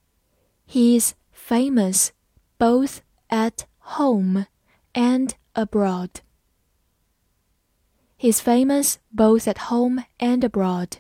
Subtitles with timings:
[0.70, 2.10] He's famous
[2.58, 2.98] both
[3.30, 3.66] at
[3.98, 4.46] home
[4.94, 6.10] and abroad.
[8.18, 11.00] He's famous both at home and abroad.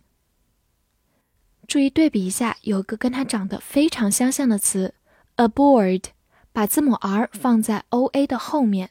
[1.67, 4.93] 注意对比一下，有个跟它长得非常相像的词
[5.36, 6.04] aboard，
[6.52, 8.90] 把字母 r 放在 o a 的后面。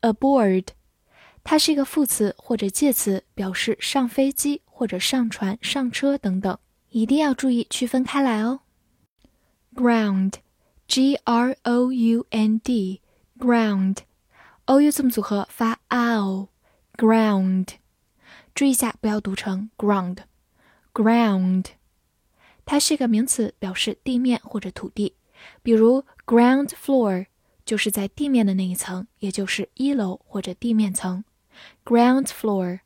[0.00, 0.66] aboard，
[1.42, 6.58] 它是一个副词或者介词，表示上飞机或者上船、上车等等，
[6.90, 8.60] 一定要注意区分开来哦。
[9.74, 14.00] ground，g r o u n d，ground，o
[14.80, 17.68] u 字母组合发 ow，ground，
[18.54, 21.66] 注意一下不要读成 ground，ground，
[22.66, 25.16] 它是一个名词，表示地面或者土地。
[25.61, 27.27] 比如 ground floor
[27.65, 31.23] 就是在地面的那一层，也就是一楼或者地面层。
[31.85, 32.79] ground floor。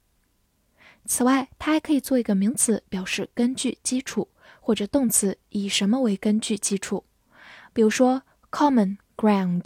[1.06, 4.30] 此外，它还可以做一个名词，表示根据、基础，
[4.62, 7.06] 或者动词以什么为根据、基础。
[7.74, 9.66] 比如说 common ground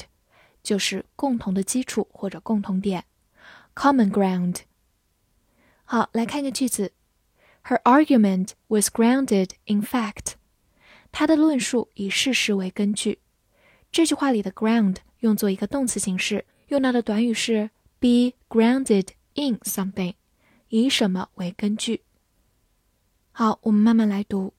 [0.64, 3.06] 就是共同的基础或者共同点。
[3.76, 4.62] common ground。
[5.86, 6.92] 好，来看个句子：
[7.66, 10.34] Her argument was grounded in fact.
[11.12, 13.20] 他的论述以事实为根据。
[13.92, 17.70] 这句话里的 ground 用作一个动词形式，用到的短语是
[18.00, 20.16] be grounded in something，
[20.70, 22.04] 以什么为根据。
[23.32, 24.54] 好，我们慢慢来读。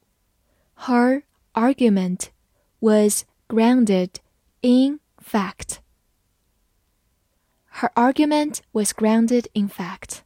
[0.76, 1.22] Her
[1.52, 2.28] argument
[2.80, 4.10] was grounded
[4.60, 5.78] in fact.
[7.72, 10.22] Her argument was grounded in fact.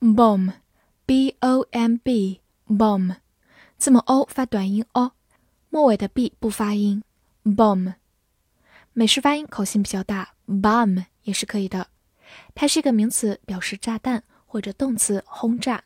[0.00, 0.52] Bomb,
[1.06, 3.16] b-o-m-b, bomb，
[3.76, 5.12] 字母 o 发短音 o。
[5.73, 7.01] 末尾的 b 不发音
[7.45, 7.93] ，bomb，
[8.91, 11.87] 美式发音口型比较大，bomb 也是可以的。
[12.53, 15.85] 它是一个名词，表示炸弹或者动词轰炸。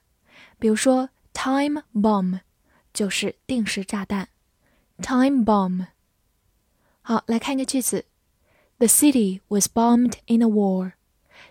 [0.58, 2.40] 比如说 time bomb
[2.94, 4.30] 就是定时炸弹
[4.98, 5.86] ，time bomb。
[7.04, 8.06] 好，来看一个句子
[8.80, 10.94] ：The city was bombed in a war。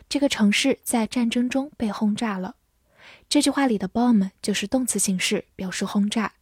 [0.08, 2.56] 这个城市在战争中被轰炸了。
[3.28, 6.32] 这句话里的 bomb 就是动词形式，表示轰炸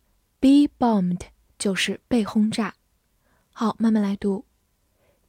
[0.41, 1.20] ，be bombed。
[1.62, 2.75] 就是被轰炸。
[3.53, 4.45] 好，慢慢来读。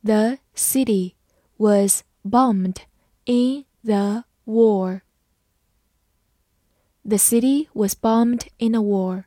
[0.01, 1.13] The city
[1.57, 2.77] was bombed
[3.25, 5.01] in the war.
[7.03, 9.25] The city was bombed in a war.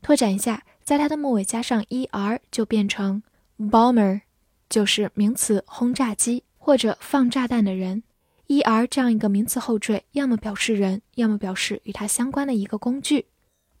[0.00, 3.22] 拓展一下，在它的末尾加上 er 就变成
[3.58, 4.22] bomber，
[4.70, 8.02] 就是名词轰炸机或者放炸弹的人。
[8.46, 13.26] er 这样一个名词后缀，要么表示人，要么表示与它相关的一个工具。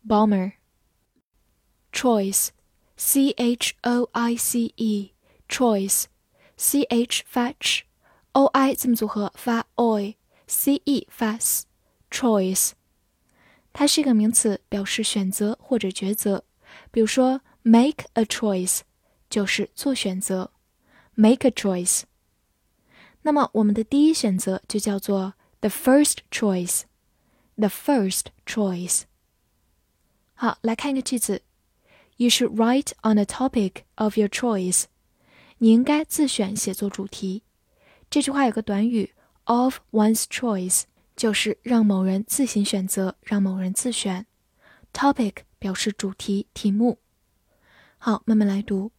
[0.06, 0.57] bomber。
[1.91, 2.49] choice,
[2.97, 5.13] c h o i c e,
[5.47, 6.05] choice,
[6.57, 12.71] c h 发 ch，o i 字母组合发 oi，c e 发 s，choice。
[13.71, 16.43] 它是一个名词，表示选择或者抉择。
[16.91, 18.81] 比如说，make a choice
[19.29, 20.51] 就是做选择，
[21.15, 22.03] make a choice。
[23.23, 29.03] 那么我们的第一选择就叫做 the first choice，the first choice。
[30.35, 31.41] 好，来看一个句子。
[32.17, 34.85] You should write on a topic of your choice。
[35.57, 37.43] 你应该自选写作主题。
[38.09, 39.13] 这句话有个短语
[39.45, 40.83] of one's choice，
[41.15, 44.25] 就是让某人自行选择，让某人自选。
[44.93, 46.99] Topic 表示主题、题目。
[47.97, 48.91] 好，慢慢来读。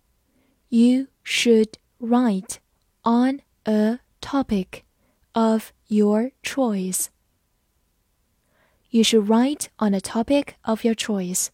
[0.69, 2.56] You should write
[3.05, 4.82] on a topic
[5.32, 7.06] of your choice.
[8.91, 11.49] You should write on a topic of your choice.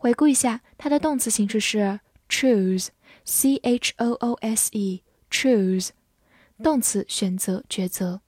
[0.00, 1.98] 回顾一下，它的动词形式是
[2.28, 5.88] choose，c h o o s e，choose，
[6.62, 8.20] 动词选择、抉择。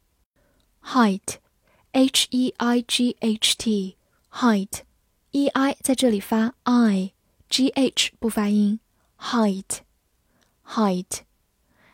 [0.83, 8.81] height，h e i g h t，height，e i 在这里发 i，g h 不发音。
[9.21, 11.21] height，height，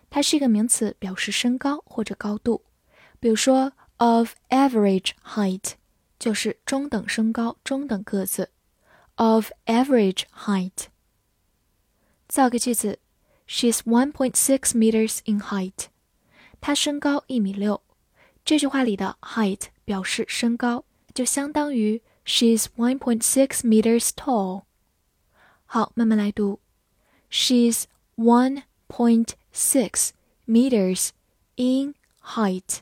[0.09, 2.65] 它是一个名词，表示身高或者高度。
[3.21, 5.73] 比如说，of average height
[6.19, 8.53] 就是中等身高、中等个子。
[9.16, 10.88] of average height。
[12.28, 13.00] 造个句子：
[13.48, 15.88] She's one point six meters in height。
[16.60, 17.82] 她身高一米六。
[18.44, 24.64] 这句话里的 height 表示身高，就相当于 She's one point six meters tall。
[25.66, 26.60] 好，慢慢来读。
[27.30, 27.84] She's
[28.16, 30.12] one point six
[30.48, 31.10] meters
[31.56, 32.82] in height.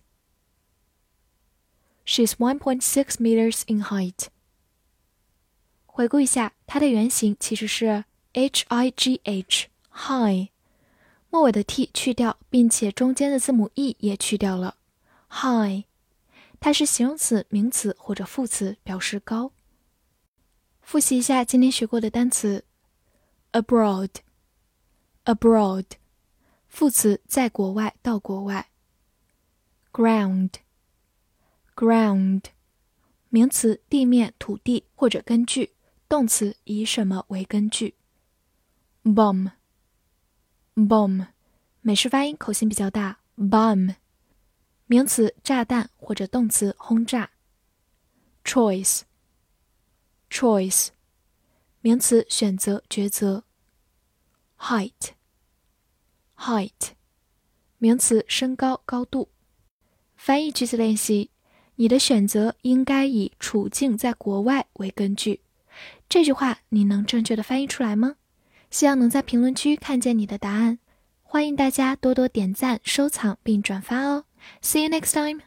[2.05, 4.29] She's 1.6 meters in height.
[5.96, 10.48] 回顾一下，它的原型其实是 h i g h high，
[11.30, 14.76] 末尾的 t 去掉，并且中间的字母 e 也去掉了。
[15.30, 15.84] high，
[16.58, 19.52] 它是形容词、名词或者副词，表示高。
[20.82, 22.64] 复习一下今天学过的单词
[23.52, 25.84] ：abroad，abroad，
[26.66, 28.68] 副词在国外，到国外。
[29.92, 32.42] ground，ground，
[33.28, 35.70] 名词地面、土地或者根据。
[36.14, 37.96] 动词以什么为根据
[39.02, 41.26] ？bomb，bomb，
[41.80, 43.18] 美式发音口型比较大。
[43.36, 43.96] bomb，
[44.86, 47.32] 名词炸弹或者动词轰炸。
[48.44, 50.90] choice，choice，
[51.80, 53.42] 名词选择抉择。
[54.56, 56.92] height，height，
[57.78, 59.30] 名词身高高度。
[60.14, 61.32] 翻译句子练习：
[61.74, 65.40] 你的选择应该以处境在国外为根据。
[66.14, 68.14] 这句话你能正确的翻译出来吗？
[68.70, 70.78] 希望能在评论区看见你的答案。
[71.24, 74.24] 欢迎大家多多点赞、收藏并转发哦。
[74.62, 75.42] See you next time.